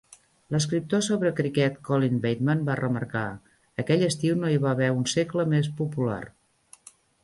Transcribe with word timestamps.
L'escriptor 0.53 1.03
sobre 1.07 1.31
criquet 1.39 1.77
Colin 1.91 2.17
Bateman 2.25 2.65
va 2.71 2.79
remarcar: 2.81 3.23
"aquell 3.87 4.09
estiu 4.11 4.43
no 4.43 4.53
hi 4.57 4.61
va 4.67 4.75
haver 4.75 4.93
un 4.99 5.09
segle 5.17 5.51
més 5.57 5.75
popular". 5.83 6.23